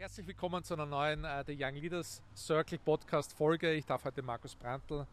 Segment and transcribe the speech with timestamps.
[0.00, 3.70] Herzlich willkommen zu einer neuen äh, The Young Leaders Circle Podcast Folge.
[3.74, 5.06] Ich darf heute Markus Brandl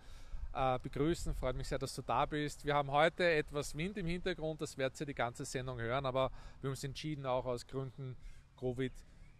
[0.53, 1.35] äh, begrüßen.
[1.35, 2.63] Freut mich sehr, dass du da bist.
[2.63, 6.31] Wir haben heute etwas Wind im Hintergrund, das werdet ihr die ganze Sendung hören, aber
[6.61, 8.15] wir haben uns entschieden, auch aus Gründen
[8.57, 8.93] Covid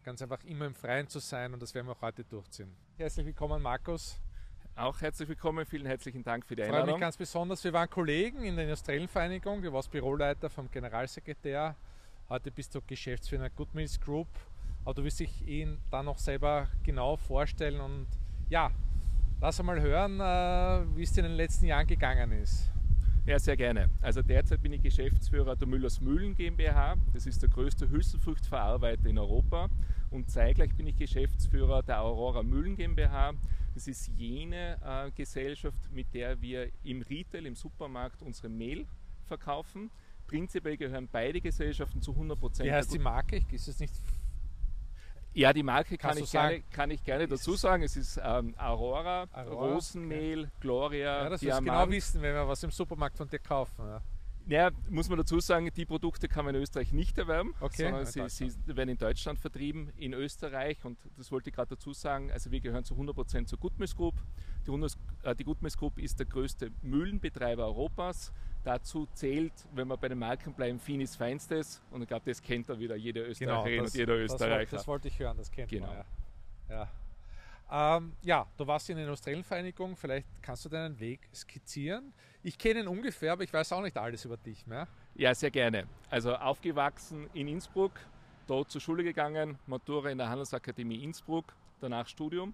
[0.04, 2.76] ganz einfach immer im Freien zu sein und das werden wir auch heute durchziehen.
[2.98, 4.20] Herzlich willkommen, Markus.
[4.76, 6.88] Auch herzlich willkommen, vielen herzlichen Dank für die Einladung.
[6.88, 7.64] Freue mich ganz besonders.
[7.64, 9.62] Wir waren Kollegen in der Industriellen Vereinigung.
[9.62, 11.74] Du warst Büroleiter vom Generalsekretär.
[12.28, 14.28] Heute bist du Geschäftsführer der Good Mills Group
[14.88, 18.08] aber du wirst dich ihn dann noch selber genau vorstellen und
[18.48, 18.72] ja,
[19.42, 22.72] lass mal hören, äh, wie es dir in den letzten Jahren gegangen ist.
[23.26, 23.90] Ja, sehr gerne.
[24.02, 26.96] Also derzeit bin ich Geschäftsführer der Müllers Mühlen GmbH.
[27.12, 29.68] Das ist der größte Hülsenfruchtverarbeiter in Europa.
[30.10, 33.34] Und zeitgleich bin ich Geschäftsführer der Aurora Mühlen GmbH.
[33.74, 38.86] Das ist jene äh, Gesellschaft, mit der wir im Retail, im Supermarkt unsere Mehl
[39.26, 39.92] verkaufen.
[40.28, 42.70] Prinzipiell gehören beide Gesellschaften zu 100 Prozent.
[42.70, 43.42] Wie heißt die Marke?
[43.52, 43.94] Ist es nicht
[45.38, 47.84] ja, die Marke kann ich, gerne, kann ich gerne dazu sagen.
[47.84, 50.50] Es ist ähm, Aurora, Aurora, Rosenmehl.
[50.60, 53.88] Gloria, Ja, das muss genau wissen, wenn wir was im Supermarkt von dir kaufen.
[53.88, 54.02] Ja.
[54.48, 57.84] Ja, muss man dazu sagen, die Produkte kann man in Österreich nicht erwerben, okay.
[57.84, 61.92] sondern sie, sie, werden in Deutschland vertrieben, in Österreich und das wollte ich gerade dazu
[61.92, 64.16] sagen, also wir gehören zu 100% zur Goodmills Group.
[64.66, 64.72] Die,
[65.24, 68.32] äh, die Goodmills Group ist der größte Mühlenbetreiber Europas.
[68.64, 72.70] Dazu zählt, wenn wir bei den Marken bleiben, Finis Feinstes und ich glaube, das kennt
[72.70, 74.72] da wieder jeder Österreicherin genau, das, und jeder Österreicher.
[74.72, 75.88] Das, das, wollte ich hören, das kennt genau.
[75.88, 76.06] man ja.
[76.70, 76.92] ja.
[77.70, 82.14] Ähm, ja, du warst in der Industriellen Vereinigung, vielleicht kannst du deinen Weg skizzieren.
[82.42, 84.88] Ich kenne ihn ungefähr, aber ich weiß auch nicht alles über dich mehr.
[85.16, 85.88] Ja, sehr gerne.
[86.10, 87.92] Also aufgewachsen in Innsbruck,
[88.48, 92.54] dort zur Schule gegangen, Matura in der Handelsakademie Innsbruck, danach Studium.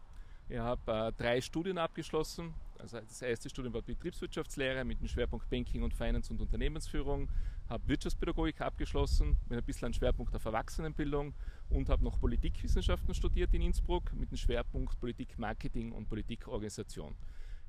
[0.49, 2.53] Ich habe äh, drei Studien abgeschlossen.
[2.79, 7.29] Also das erste Studium war Betriebswirtschaftslehre mit dem Schwerpunkt Banking und Finance und Unternehmensführung.
[7.73, 11.33] Habe Wirtschaftspädagogik abgeschlossen mit ein bisschen Schwerpunkt auf Erwachsenenbildung
[11.71, 17.15] und habe noch Politikwissenschaften studiert in Innsbruck mit dem Schwerpunkt Politik Marketing und Politikorganisation.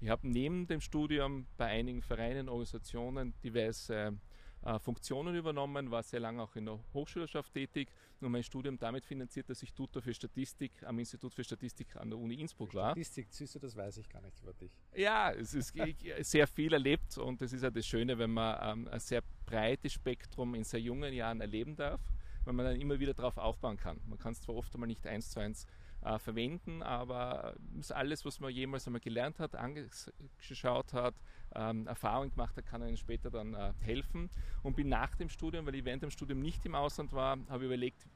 [0.03, 4.19] Ich habe neben dem Studium bei einigen Vereinen, Organisationen diverse
[4.64, 9.04] äh, Funktionen übernommen, war sehr lange auch in der Hochschülerschaft tätig und mein Studium damit
[9.04, 12.91] finanziert, dass ich Tutor für Statistik am Institut für Statistik an der Uni Innsbruck war.
[12.91, 14.72] Statistik, siehst du, das weiß ich gar nicht über dich.
[14.94, 15.74] Ja, es ist
[16.20, 19.92] sehr viel erlebt und das ist ja das Schöne, wenn man ähm, ein sehr breites
[19.92, 22.00] Spektrum in sehr jungen Jahren erleben darf,
[22.44, 24.00] weil man dann immer wieder darauf aufbauen kann.
[24.06, 25.66] Man kann es zwar oft einmal nicht eins zu eins
[26.04, 31.15] äh, verwenden, aber ist alles, was man jemals einmal gelernt hat, angeschaut hat,
[31.54, 34.31] ähm, Erfahrung gemacht hat, kann einem später dann äh, helfen.
[34.62, 37.65] Und bin nach dem Studium, weil ich während dem Studium nicht im Ausland war, habe
[37.65, 38.06] überlegt,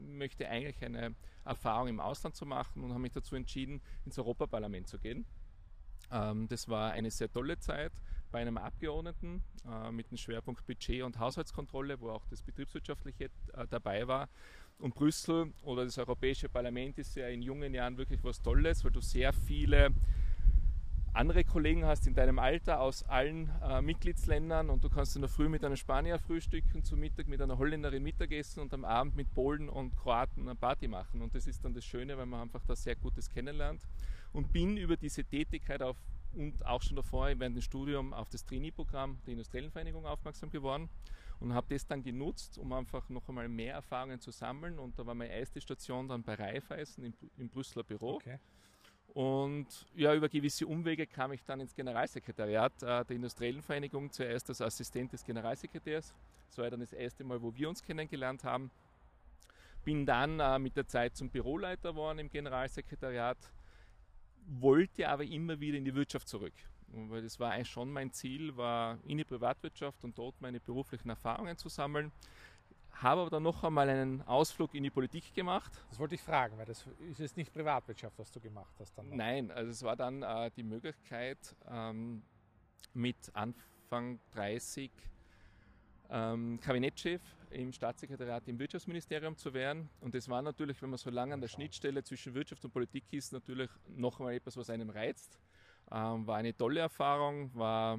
[0.00, 1.14] möchte eigentlich eine
[1.44, 5.26] Erfahrung im Ausland zu machen und habe mich dazu entschieden, ins Europaparlament zu gehen.
[6.12, 7.92] Ähm, das war eine sehr tolle Zeit
[8.30, 13.66] bei einem Abgeordneten äh, mit dem Schwerpunkt Budget und Haushaltskontrolle, wo auch das Betriebswirtschaftliche äh,
[13.68, 14.28] dabei war.
[14.78, 18.90] Und Brüssel oder das Europäische Parlament ist ja in jungen Jahren wirklich was Tolles, weil
[18.90, 19.92] du sehr viele
[21.14, 25.28] andere Kollegen hast in deinem Alter aus allen äh, Mitgliedsländern und du kannst in der
[25.28, 29.32] Früh mit einem Spanier frühstücken, zum Mittag mit einer Holländerin Mittagessen und am Abend mit
[29.34, 31.20] Polen und Kroaten eine Party machen.
[31.20, 33.82] Und das ist dann das Schöne, weil man einfach da sehr Gutes kennenlernt.
[34.32, 35.96] Und bin über diese Tätigkeit auf
[36.34, 40.88] und auch schon davor während dem Studium auf das Trainee-Programm der Industriellen Vereinigung aufmerksam geworden
[41.40, 44.78] und habe das dann genutzt, um einfach noch einmal mehr Erfahrungen zu sammeln.
[44.78, 48.14] Und da war meine erste Station dann bei Raiffeisen im, im Brüsseler Büro.
[48.14, 48.38] Okay.
[49.14, 54.48] Und ja, über gewisse Umwege kam ich dann ins Generalsekretariat äh, der Industriellen Vereinigung, zuerst
[54.48, 56.14] als Assistent des Generalsekretärs.
[56.48, 58.70] Das war ja dann das erste Mal, wo wir uns kennengelernt haben.
[59.84, 63.36] Bin dann äh, mit der Zeit zum Büroleiter geworden im Generalsekretariat,
[64.46, 66.54] wollte aber immer wieder in die Wirtschaft zurück.
[66.88, 71.08] Weil das war eigentlich schon mein Ziel, war in die Privatwirtschaft und dort meine beruflichen
[71.08, 72.12] Erfahrungen zu sammeln
[73.02, 75.72] habe aber dann noch einmal einen Ausflug in die Politik gemacht.
[75.90, 78.96] Das wollte ich fragen, weil das ist jetzt nicht Privatwirtschaft, was du gemacht hast.
[78.96, 79.16] Dann noch.
[79.16, 82.22] Nein, also es war dann äh, die Möglichkeit, ähm,
[82.94, 84.90] mit Anfang 30
[86.12, 89.88] ähm, Kabinettschef im Staatssekretariat im Wirtschaftsministerium zu werden.
[90.00, 93.04] Und das war natürlich, wenn man so lange an der Schnittstelle zwischen Wirtschaft und Politik
[93.12, 95.38] ist, natürlich noch einmal etwas, was einem reizt.
[95.90, 97.98] Ähm, war eine tolle Erfahrung, war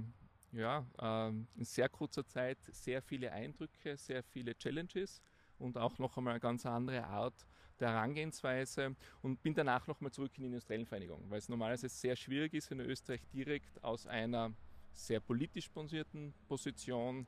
[0.51, 5.21] ja, ähm, in sehr kurzer Zeit sehr viele Eindrücke, sehr viele Challenges
[5.57, 7.45] und auch noch einmal eine ganz andere Art
[7.79, 12.15] der Herangehensweise und bin danach nochmal zurück in die industriellen Vereinigung, weil es normalerweise sehr
[12.15, 14.53] schwierig ist, in Österreich direkt aus einer
[14.93, 17.27] sehr politisch sponsierten Position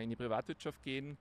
[0.00, 1.18] in die Privatwirtschaft gehen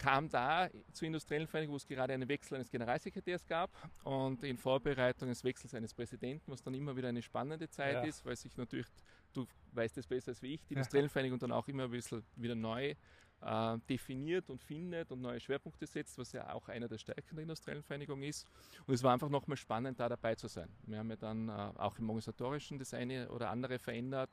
[0.00, 3.70] kam da zur industriellen Vereinigung, wo es gerade einen Wechsel eines Generalsekretärs gab
[4.02, 8.02] und in Vorbereitung des Wechsels eines Präsidenten, was dann immer wieder eine spannende Zeit ja.
[8.02, 8.86] ist, weil sich natürlich,
[9.34, 12.54] du weißt es besser als ich, die industriellen Vereinigung dann auch immer ein bisschen wieder
[12.54, 12.94] neu
[13.42, 17.42] äh, definiert und findet und neue Schwerpunkte setzt, was ja auch einer der Stärken der
[17.42, 18.46] industriellen Vereinigung ist.
[18.86, 20.70] Und es war einfach nochmal spannend, da dabei zu sein.
[20.86, 24.30] Wir haben ja dann äh, auch im organisatorischen das eine oder andere verändert,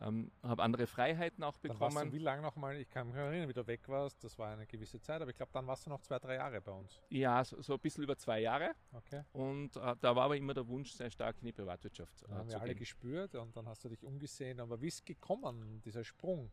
[0.00, 1.80] ähm, habe andere Freiheiten auch bekommen.
[1.80, 4.38] Dann warst du wie lange nochmal, ich kann mich erinnern, wie du weg warst, das
[4.38, 6.72] war eine gewisse Zeit, aber ich glaube, dann warst du noch zwei, drei Jahre bei
[6.72, 7.00] uns.
[7.08, 8.72] Ja, so, so ein bisschen über zwei Jahre.
[8.92, 9.22] Okay.
[9.32, 12.22] Und äh, da war aber immer der Wunsch sehr stark in die Privatwirtschaft.
[12.22, 15.80] Äh, haben wir alle gespürt und dann hast du dich umgesehen, aber wie ist gekommen,
[15.82, 16.50] dieser Sprung?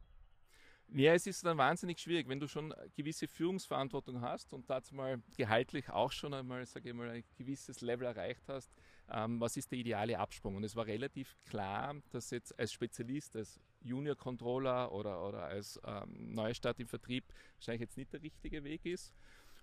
[0.90, 5.22] Ja, es ist dann wahnsinnig schwierig, wenn du schon gewisse Führungsverantwortung hast und dazu mal
[5.38, 8.72] gehaltlich auch schon einmal, sage ich mal, ein gewisses Level erreicht hast,
[9.12, 10.56] ähm, was ist der ideale Absprung?
[10.56, 15.80] Und es war relativ klar, dass jetzt als Spezialist, als Junior Controller oder, oder als
[15.86, 19.14] ähm, Neustart im Vertrieb wahrscheinlich jetzt nicht der richtige Weg ist.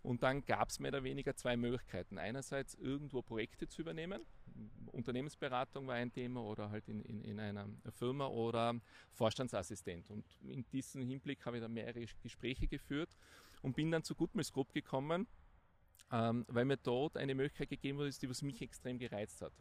[0.02, 2.16] Und dann gab es mehr oder weniger zwei Möglichkeiten.
[2.16, 4.24] Einerseits irgendwo Projekte zu übernehmen.
[4.92, 8.80] Unternehmensberatung war ein Thema oder halt in, in, in einer Firma oder
[9.12, 10.10] Vorstandsassistent.
[10.10, 13.10] Und in diesem Hinblick habe ich dann mehrere Gespräche geführt
[13.60, 15.26] und bin dann zu Goodmills Group gekommen,
[16.12, 19.52] ähm, weil mir dort eine Möglichkeit gegeben wurde, die was mich extrem gereizt hat.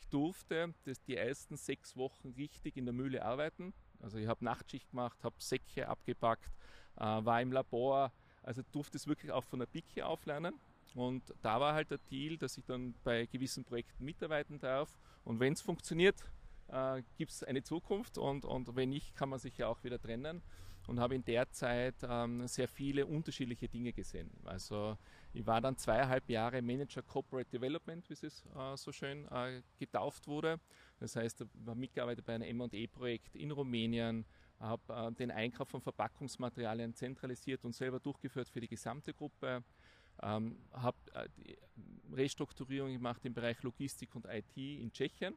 [0.00, 3.74] Ich durfte das, die ersten sechs Wochen richtig in der Mühle arbeiten.
[4.00, 6.52] Also ich habe Nachtschicht gemacht, habe Säcke abgepackt,
[6.96, 8.12] äh, war im Labor,
[8.42, 10.54] also durfte es wirklich auch von der Pike auflernen.
[10.94, 14.96] Und da war halt der Deal, dass ich dann bei gewissen Projekten mitarbeiten darf.
[15.24, 16.16] Und wenn es funktioniert,
[16.68, 18.18] äh, gibt es eine Zukunft.
[18.18, 20.42] Und, und wenn nicht, kann man sich ja auch wieder trennen.
[20.88, 24.30] Und habe in der Zeit ähm, sehr viele unterschiedliche Dinge gesehen.
[24.44, 24.96] Also
[25.34, 30.26] ich war dann zweieinhalb Jahre Manager Corporate Development, wie es äh, so schön äh, getauft
[30.26, 30.58] wurde.
[30.98, 34.24] Das heißt, ich war mitgearbeitet bei einem M&E-Projekt in Rumänien,
[34.58, 39.62] habe äh, den Einkauf von Verpackungsmaterialien zentralisiert und selber durchgeführt für die gesamte Gruppe.
[40.22, 41.28] Ähm, habe äh,
[42.12, 45.34] Restrukturierung gemacht im Bereich Logistik und IT in Tschechien.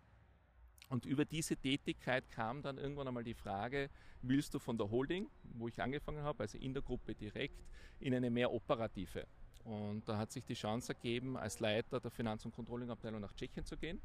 [0.92, 3.90] Und über diese Tätigkeit kam dann irgendwann einmal die Frage,
[4.22, 7.64] willst du von der Holding, wo ich angefangen habe, also in der Gruppe direkt,
[8.02, 9.26] in eine mehr operative?
[9.64, 13.66] Und da hat sich die Chance ergeben, als Leiter der Finanz- und Controllingabteilung nach Tschechien
[13.66, 14.02] zu gehen.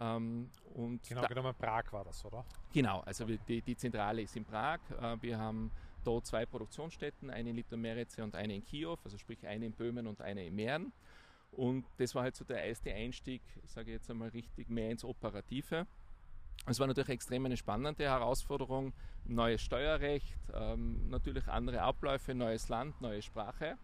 [0.00, 2.44] Ähm, und genau, da, genommen Prag war das, oder?
[2.72, 4.80] Genau, also die, die Zentrale ist in Prag.
[5.00, 5.70] Äh, wir haben
[6.02, 10.08] dort zwei Produktionsstätten, eine in Litomerece und eine in Kiew, also sprich eine in Böhmen
[10.08, 10.92] und eine in Mähren.
[11.52, 15.04] Und das war halt so der erste Einstieg, sage ich jetzt einmal richtig, mehr ins
[15.04, 15.86] Operative.
[16.66, 18.92] Es war natürlich extrem eine spannende Herausforderung.
[19.24, 23.76] Neues Steuerrecht, ähm, natürlich andere Abläufe, neues Land, neue Sprache.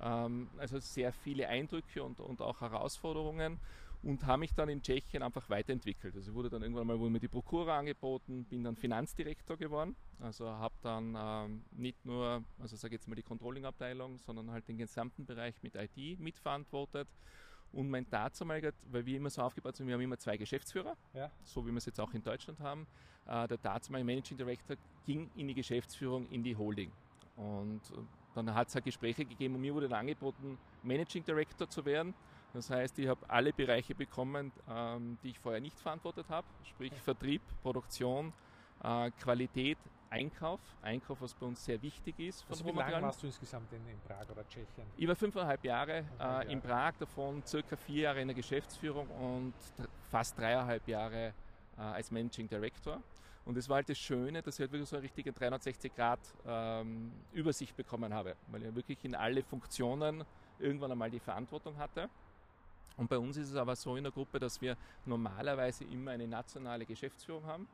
[0.00, 3.58] Ähm, also sehr viele Eindrücke und, und auch Herausforderungen
[4.02, 6.14] und habe mich dann in Tschechien einfach weiterentwickelt.
[6.14, 9.96] Also wurde dann irgendwann mal wurde mir die Prokura angeboten, bin dann Finanzdirektor geworden.
[10.20, 14.78] Also habe dann ähm, nicht nur, also sage jetzt mal die Controlling-Abteilung, sondern halt den
[14.78, 17.08] gesamten Bereich mit IT mitverantwortet.
[17.72, 21.30] Und mein dazumaliger, weil wir immer so aufgebaut sind, wir haben immer zwei Geschäftsführer, ja.
[21.44, 22.86] so wie wir es jetzt auch in Deutschland haben.
[23.26, 26.90] Äh, der damalige Managing Director ging in die Geschäftsführung, in die Holding.
[27.36, 28.00] Und äh,
[28.34, 32.14] dann hat es halt Gespräche gegeben und mir wurde dann angeboten, Managing Director zu werden.
[32.52, 36.92] Das heißt, ich habe alle Bereiche bekommen, ähm, die ich vorher nicht verantwortet habe, sprich
[36.94, 38.32] Vertrieb, Produktion,
[38.82, 39.78] äh, Qualität,
[40.10, 40.60] Einkauf.
[40.82, 42.44] Einkauf, was bei uns sehr wichtig ist.
[42.48, 44.86] Also wie lange warst du insgesamt in, in, Prag oder Tschechien?
[44.96, 49.54] Ich war fünfeinhalb Jahre äh, in Prag, davon circa vier Jahre in der Geschäftsführung und
[50.10, 51.32] fast dreieinhalb Jahre
[51.76, 53.02] äh, als Managing Director.
[53.44, 56.18] Und es war halt das Schöne, dass ich halt wirklich so eine richtige 360 Grad
[56.46, 60.24] ähm, Übersicht bekommen habe, weil ich wirklich in alle Funktionen
[60.58, 62.08] irgendwann einmal die Verantwortung hatte.
[62.96, 66.26] Und bei uns ist es aber so in der Gruppe, dass wir normalerweise immer eine
[66.26, 67.68] nationale Geschäftsführung haben.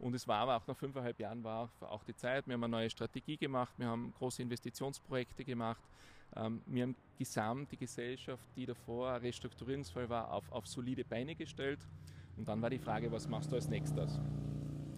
[0.00, 2.46] Und es war aber auch nach fünfeinhalb Jahren war auch die Zeit.
[2.46, 5.82] Wir haben eine neue Strategie gemacht, wir haben große Investitionsprojekte gemacht.
[6.36, 11.80] Ähm, wir haben gesamt die Gesellschaft, die davor restrukturierungsvoll war, auf, auf solide Beine gestellt.
[12.38, 14.18] Und dann war die Frage, was machst du als nächstes?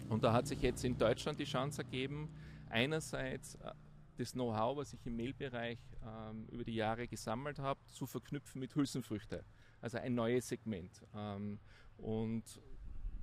[0.08, 2.28] Und da hat sich jetzt in Deutschland die Chance ergeben,
[2.70, 3.72] einerseits äh,
[4.18, 8.74] das Know-how, was ich im Mailbereich ähm, über die Jahre gesammelt habe, zu verknüpfen mit
[8.76, 9.44] Hülsenfrüchte.
[9.80, 11.02] Also ein neues Segment.
[11.12, 11.58] Ähm,
[11.96, 12.44] und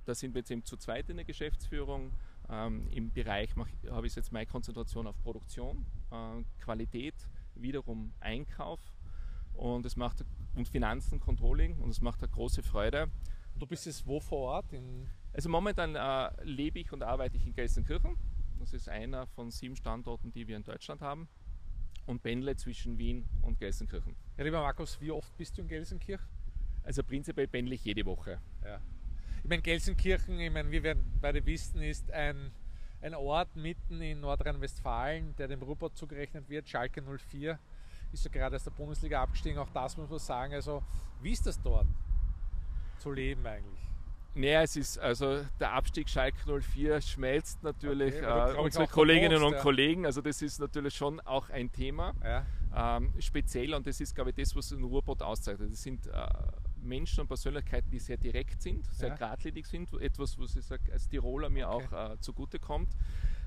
[0.04, 2.12] da sind wir jetzt eben zu zweit in der Geschäftsführung.
[2.48, 3.50] Ähm, Im Bereich
[3.90, 7.14] habe ich jetzt meine Konzentration auf Produktion, äh, Qualität,
[7.54, 8.80] wiederum Einkauf
[9.54, 13.10] und es macht und Finanzen, Controlling und es macht eine große Freude.
[13.56, 14.66] Du bist jetzt wo vor Ort?
[15.32, 18.16] also momentan äh, lebe ich und arbeite ich in Gelsenkirchen
[18.60, 21.28] das ist einer von sieben Standorten, die wir in Deutschland haben.
[22.06, 24.16] und pendle zwischen Wien und Gelsenkirchen.
[24.36, 26.26] Ja, lieber Markus, wie oft bist du in Gelsenkirchen?
[26.82, 28.40] Also prinzipiell pendle ich jede Woche.
[28.64, 28.80] Ja.
[29.42, 32.52] Ich meine, Gelsenkirchen, ich meine, wie wir beide wissen, ist ein,
[33.02, 36.68] ein Ort mitten in Nordrhein-Westfalen, der dem Ruhrpott zugerechnet wird.
[36.68, 37.58] Schalke 04
[38.12, 40.54] ist ja gerade aus der Bundesliga abgestiegen, auch das muss man sagen.
[40.54, 40.82] Also,
[41.22, 41.86] wie ist das dort
[42.98, 43.80] zu leben eigentlich?
[44.34, 49.54] Naja, es ist also der Abstieg Schalke 04 schmelzt natürlich Okay, äh, unsere Kolleginnen und
[49.54, 49.60] ja.
[49.60, 50.06] Kollegen.
[50.06, 52.14] Also das ist natürlich schon auch ein Thema.
[52.22, 52.46] Ja,
[52.96, 55.72] Ähm, speziell und das ist, glaube ich, das, was den Ruhrpott auszeichnet.
[55.72, 56.10] Das sind äh,
[56.82, 59.14] Menschen und Persönlichkeiten, die sehr direkt sind, sehr Ja.
[59.16, 59.92] geradlinig sind.
[60.00, 61.86] Etwas, was ich sage, als Tiroler mir Okay.
[61.86, 62.94] auch äh, zugutekommt.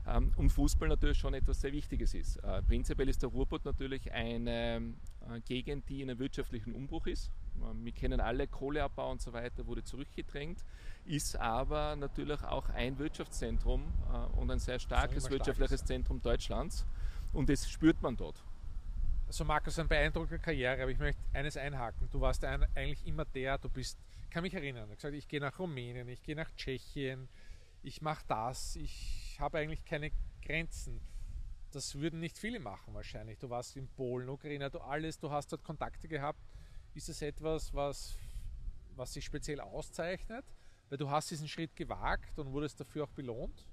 [0.06, 2.38] Ähm, und Fußball natürlich schon etwas sehr Wichtiges ist.
[2.38, 4.94] Äh, prinzipiell ist der Ruhrpott natürlich eine
[5.30, 7.32] äh, Gegend, die in einem wirtschaftlichen Umbruch ist.
[7.64, 10.66] Ähm, wir kennen alle Kohleabbau und so weiter, wurde zurückgedrängt,
[11.06, 15.88] ist aber natürlich auch ein Wirtschaftszentrum äh, und ein sehr starkes stark wirtschaftliches ist.
[15.88, 16.86] Zentrum Deutschlands.
[17.32, 18.44] Und das spürt man dort.
[19.34, 22.08] Also Markus, eine beeindruckende Karriere, aber ich möchte eines einhaken.
[22.12, 25.28] Du warst ein, eigentlich immer der, du bist, ich kann mich erinnern, hast gesagt, ich
[25.28, 27.28] gehe nach Rumänien, ich gehe nach Tschechien,
[27.82, 30.12] ich mache das, ich habe eigentlich keine
[30.44, 31.02] Grenzen.
[31.72, 33.40] Das würden nicht viele machen wahrscheinlich.
[33.40, 36.38] Du warst in Polen, Ukraine, du alles, du hast dort Kontakte gehabt.
[36.94, 38.16] Ist das etwas, was,
[38.96, 40.46] was sich speziell auszeichnet?
[40.90, 43.66] Weil du hast diesen Schritt gewagt und wurdest dafür auch belohnt?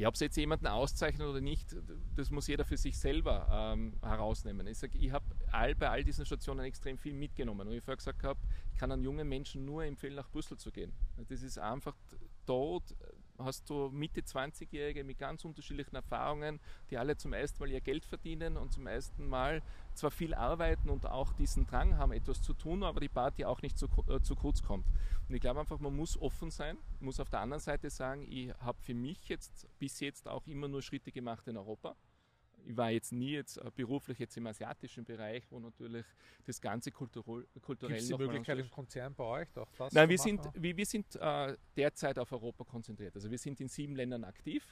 [0.00, 1.76] Ich habe es jetzt jemanden auszeichnet oder nicht,
[2.16, 4.66] das muss jeder für sich selber ähm, herausnehmen.
[4.66, 7.68] Ich sage, ich habe all, bei all diesen Stationen extrem viel mitgenommen.
[7.68, 8.40] Und ich vorher gesagt habe,
[8.72, 10.94] ich kann an jungen Menschen nur empfehlen, nach Brüssel zu gehen.
[11.28, 11.94] Das ist einfach
[12.46, 12.96] dort,
[13.44, 18.04] hast du Mitte 20-Jährige mit ganz unterschiedlichen Erfahrungen, die alle zum ersten Mal ihr Geld
[18.04, 19.62] verdienen und zum ersten Mal
[19.94, 23.62] zwar viel arbeiten und auch diesen Drang haben, etwas zu tun, aber die Party auch
[23.62, 24.86] nicht zu, äh, zu kurz kommt.
[25.28, 28.52] Und ich glaube einfach, man muss offen sein, muss auf der anderen Seite sagen, ich
[28.60, 31.96] habe für mich jetzt bis jetzt auch immer nur Schritte gemacht in Europa.
[32.66, 36.06] Ich war jetzt nie jetzt äh, beruflich jetzt im asiatischen Bereich, wo natürlich
[36.44, 40.08] das ganze kulturell, kulturell Gibt es die Möglichkeit im Konzern bei euch doch das Nein,
[40.08, 40.40] wir machen?
[40.42, 43.14] sind, wir, wir sind äh, derzeit auf Europa konzentriert.
[43.14, 44.64] Also wir sind in sieben Ländern aktiv.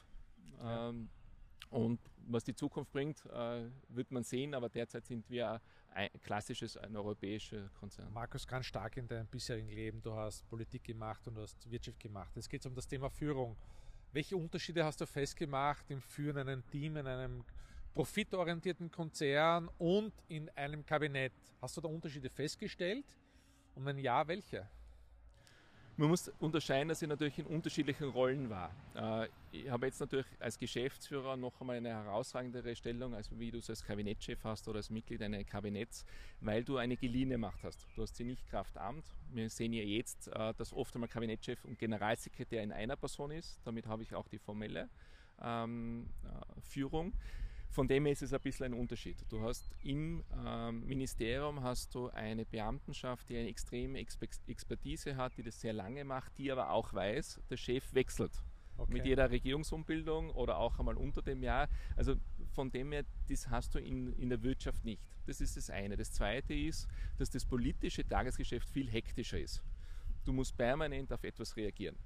[0.59, 0.89] Ja.
[0.89, 1.09] Ähm,
[1.69, 6.77] und was die Zukunft bringt, äh, wird man sehen, aber derzeit sind wir ein klassisches,
[6.77, 8.11] ein europäischer Konzern.
[8.13, 10.01] Markus, ganz stark in deinem bisherigen Leben.
[10.01, 12.35] Du hast Politik gemacht und du hast Wirtschaft gemacht.
[12.35, 13.55] Jetzt geht es um das Thema Führung.
[14.11, 17.43] Welche Unterschiede hast du festgemacht im Führen einem Team, in einem
[17.93, 21.33] profitorientierten Konzern und in einem Kabinett?
[21.61, 23.05] Hast du da Unterschiede festgestellt?
[23.75, 24.67] Und wenn ja, welche?
[25.99, 28.71] Man muss unterscheiden, dass ich natürlich in unterschiedlichen Rollen war.
[28.95, 33.57] Äh, ich habe jetzt natürlich als Geschäftsführer noch einmal eine herausragendere Stellung, als wie du
[33.57, 36.05] es als Kabinettschef hast oder als Mitglied eines Kabinetts,
[36.39, 37.85] weil du eine geliehene Macht hast.
[37.97, 39.13] Du hast sie nicht Kraft Amt.
[39.33, 43.59] Wir sehen ja jetzt, äh, dass oft einmal Kabinettschef und Generalsekretär in einer Person ist.
[43.65, 44.87] Damit habe ich auch die formelle
[45.41, 47.11] ähm, äh, Führung.
[47.69, 49.23] Von dem her ist es ein bisschen ein Unterschied.
[49.29, 55.37] Du hast im ähm, Ministerium hast du eine Beamtenschaft, die eine extreme Expe Expertise hat,
[55.37, 58.43] die das sehr lange macht, die aber auch weiß, der Chef wechselt
[58.79, 58.93] Okay.
[58.93, 61.67] mit jeder Regierungsumbildung oder auch einmal unter dem Jahr.
[61.97, 62.15] Also
[62.53, 65.01] von dem her, das hast du in, in der Wirtschaft nicht.
[65.25, 65.97] Das ist das eine.
[65.97, 69.61] Das zweite ist, dass das politische Tagesgeschäft viel hektischer ist.
[70.23, 71.97] Du musst permanent auf etwas reagieren.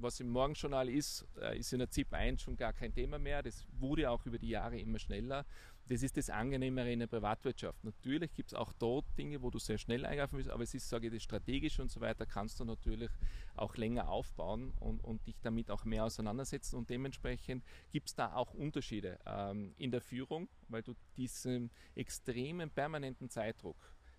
[0.00, 3.42] Was im Morgenjournal ist, äh, ist in der ZIP 1 schon gar kein Thema mehr.
[3.42, 5.46] Das wurde auch über die Jahre immer schneller.
[5.88, 7.82] Das ist das Angenehmere in der Privatwirtschaft.
[7.84, 10.88] Natürlich gibt es auch dort Dinge, wo du sehr schnell eingreifen willst, aber es ist,
[10.88, 13.10] sage ich, das Strategische und so weiter, kannst du natürlich
[13.56, 16.76] auch länger aufbauen und, und dich damit auch mehr auseinandersetzen.
[16.76, 22.70] Und dementsprechend gibt es da auch Unterschiede ähm, in der Führung, weil du diesen extremen
[22.70, 23.76] permanenten Zeitdruck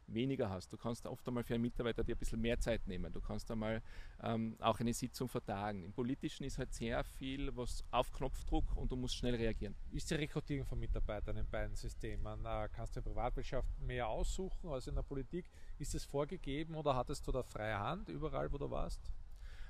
[0.07, 0.72] weniger hast.
[0.72, 3.12] Du kannst oft einmal für einen Mitarbeiter dir ein bisschen mehr Zeit nehmen.
[3.12, 3.81] Du kannst einmal
[4.22, 5.83] ähm, auch eine Sitzung vertagen.
[5.83, 9.75] Im Politischen ist halt sehr viel was auf Knopfdruck und du musst schnell reagieren.
[9.91, 12.45] Ist die Rekrutierung von Mitarbeitern in beiden Systemen?
[12.45, 15.45] Äh, kannst du in der Privatwirtschaft mehr aussuchen als in der Politik?
[15.79, 19.12] Ist es vorgegeben oder hattest du da freie Hand überall, wo du warst?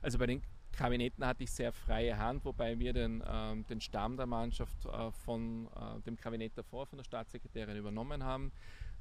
[0.02, 0.42] Also bei den
[0.74, 5.12] Kabinetten hatte ich sehr freie Hand, wobei wir den, ähm, den Stamm der Mannschaft äh,
[5.12, 8.52] von äh, dem Kabinett davor, von der Staatssekretärin übernommen haben.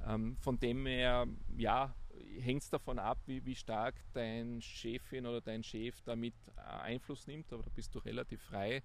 [0.06, 1.94] Ähm, von dem her, ja,
[2.40, 7.26] hängt es davon ab, wie, wie stark dein Chefin oder dein Chef damit äh, Einfluss
[7.26, 8.82] nimmt, aber da bist du relativ frei.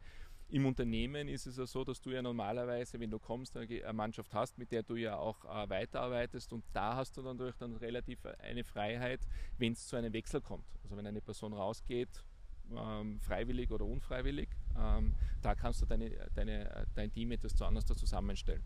[0.50, 4.34] Im Unternehmen ist es ja so, dass du ja normalerweise, wenn du kommst, eine Mannschaft
[4.34, 7.76] hast, mit der du ja auch äh, weiterarbeitest und da hast du dann natürlich dann
[7.76, 10.66] relativ eine Freiheit, wenn es zu einem Wechsel kommt.
[10.84, 12.24] Also wenn eine Person rausgeht,
[12.72, 17.86] ähm, freiwillig oder unfreiwillig, ähm, da kannst du deine, deine, dein Team etwas zu anders
[17.86, 18.64] zusammenstellen.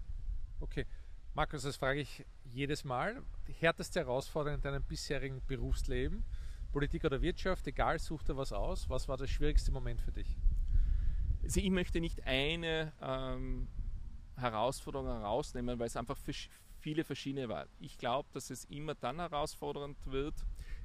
[0.60, 0.86] Okay.
[1.34, 3.24] Markus, das frage ich jedes Mal.
[3.48, 6.26] Die härteste Herausforderung in deinem bisherigen Berufsleben,
[6.74, 8.90] Politik oder Wirtschaft, egal, such dir was aus.
[8.90, 10.38] Was war der schwierigste Moment für dich?
[11.42, 13.70] Also ich möchte nicht eine ähm,
[14.36, 16.18] Herausforderungen herausnehmen, weil es einfach
[16.80, 17.66] viele verschiedene war.
[17.80, 20.36] Ich glaube, dass es immer dann herausfordernd wird,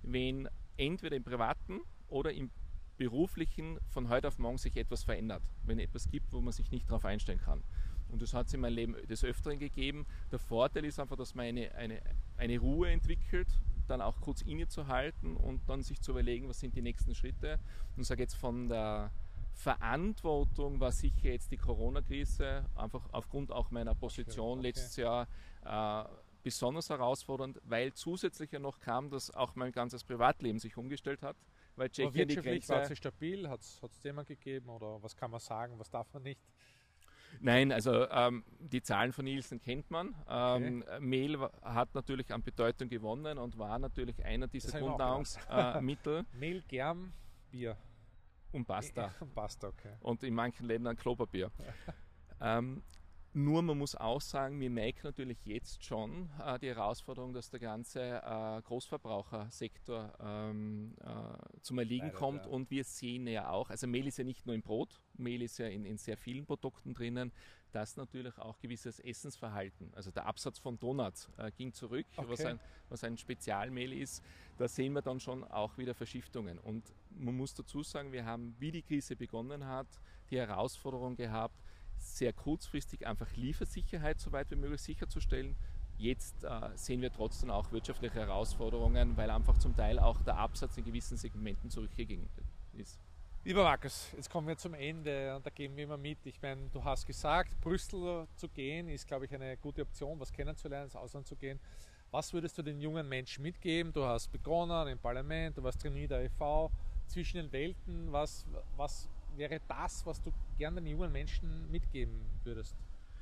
[0.02, 2.52] wenn entweder im privaten oder im
[2.98, 5.42] beruflichen von heute auf morgen sich etwas verändert.
[5.64, 7.64] Wenn etwas gibt, wo man sich nicht darauf einstellen kann.
[8.10, 10.06] Und das hat es in meinem Leben des Öfteren gegeben.
[10.30, 12.00] Der Vorteil ist einfach, dass man eine, eine,
[12.36, 13.48] eine Ruhe entwickelt,
[13.88, 17.58] dann auch kurz innezuhalten und dann sich zu überlegen, was sind die nächsten Schritte.
[17.96, 19.10] Und sage jetzt von der
[19.54, 24.68] Verantwortung war sicher jetzt die Corona-Krise, einfach aufgrund auch meiner Position okay.
[24.68, 25.26] letztes Jahr
[25.64, 26.04] äh,
[26.42, 31.36] besonders herausfordernd, weil zusätzlich ja noch kam, dass auch mein ganzes Privatleben sich umgestellt hat.
[31.74, 33.48] Weil Tschechien die Grenze war sie stabil?
[33.48, 36.40] Hat es Thema gegeben oder was kann man sagen, was darf man nicht?
[37.40, 40.14] Nein, also ähm, die Zahlen von Nielsen kennt man.
[40.28, 41.00] Ähm, okay.
[41.00, 46.18] Mehl hat natürlich an Bedeutung gewonnen und war natürlich einer dieser Grundnahrungsmittel.
[46.18, 47.12] Äh, Mehl, Germ,
[47.50, 47.76] Bier.
[48.52, 49.14] Und Pasta.
[49.20, 49.94] Und Pasta, okay.
[50.00, 51.50] Und in manchen Ländern Klopapier.
[52.40, 52.82] ähm,
[53.36, 57.60] nur man muss auch sagen, wir merken natürlich jetzt schon äh, die Herausforderung, dass der
[57.60, 62.46] ganze äh, Großverbrauchersektor ähm, äh, zum Erliegen Leider, kommt.
[62.46, 62.50] Ja.
[62.50, 65.58] Und wir sehen ja auch, also Mehl ist ja nicht nur im Brot, Mehl ist
[65.58, 67.30] ja in, in sehr vielen Produkten drinnen,
[67.72, 72.30] dass natürlich auch gewisses Essensverhalten, also der Absatz von Donuts äh, ging zurück, okay.
[72.30, 74.24] was, ein, was ein Spezialmehl ist.
[74.56, 76.58] Da sehen wir dann schon auch wieder Verschiftungen.
[76.58, 79.88] Und man muss dazu sagen, wir haben, wie die Krise begonnen hat,
[80.30, 81.60] die Herausforderung gehabt,
[81.98, 85.54] sehr kurzfristig einfach Liefersicherheit so weit wie möglich sicherzustellen.
[85.98, 90.76] Jetzt äh, sehen wir trotzdem auch wirtschaftliche Herausforderungen, weil einfach zum Teil auch der Absatz
[90.76, 92.28] in gewissen Segmenten zurückgegangen
[92.74, 92.98] ist.
[93.44, 96.18] Lieber Markus, jetzt kommen wir zum Ende und da gehen wir immer mit.
[96.24, 100.32] Ich meine, du hast gesagt, Brüssel zu gehen ist, glaube ich, eine gute Option, was
[100.32, 101.60] kennenzulernen, ins Ausland zu gehen.
[102.10, 103.92] Was würdest du den jungen Menschen mitgeben?
[103.92, 106.70] Du hast begonnen im Parlament, du warst Trainee der EV,
[107.06, 108.12] zwischen den Welten.
[108.12, 108.44] Was,
[108.76, 112.76] was wäre das, was du gerne den jungen Menschen mitgeben würdest?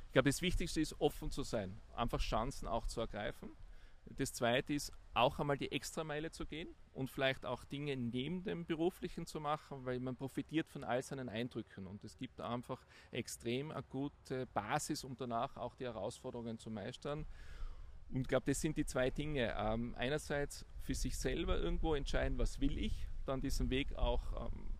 [0.07, 3.49] Ich glaube, das Wichtigste ist, offen zu sein, einfach Chancen auch zu ergreifen.
[4.17, 8.65] Das Zweite ist, auch einmal die Extrameile zu gehen und vielleicht auch Dinge neben dem
[8.65, 13.71] Beruflichen zu machen, weil man profitiert von all seinen Eindrücken und es gibt einfach extrem
[13.71, 17.25] eine gute Basis, um danach auch die Herausforderungen zu meistern.
[18.11, 19.55] Und ich glaube, das sind die zwei Dinge.
[19.57, 24.74] Ähm, einerseits für sich selber irgendwo entscheiden, was will ich, dann diesen Weg auch ähm,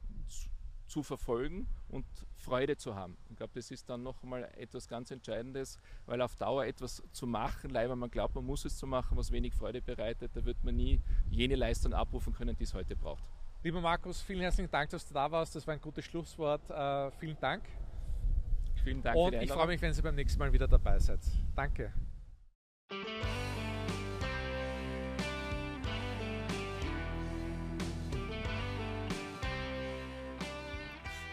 [0.87, 3.17] zu verfolgen und Freude zu haben.
[3.29, 7.71] Ich glaube, das ist dann nochmal etwas ganz Entscheidendes, weil auf Dauer etwas zu machen,
[7.71, 10.75] leider man glaubt, man muss es zu machen, was wenig Freude bereitet, da wird man
[10.75, 13.23] nie jene Leistung abrufen können, die es heute braucht.
[13.63, 15.55] Lieber Markus, vielen herzlichen Dank, dass du da warst.
[15.55, 16.69] Das war ein gutes Schlusswort.
[16.69, 17.63] Äh, vielen Dank.
[18.83, 19.17] Vielen Dank.
[19.17, 21.21] Und ich freue mich, wenn Sie beim nächsten Mal wieder dabei seid.
[21.55, 21.91] Danke.